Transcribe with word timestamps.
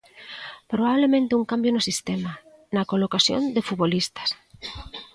Probablemente 0.71 1.37
un 1.39 1.45
cambio 1.51 1.71
no 1.73 1.85
sistema, 1.89 2.31
na 2.75 2.87
colocación 2.91 3.41
de 3.55 3.65
futbolistas. 3.67 4.29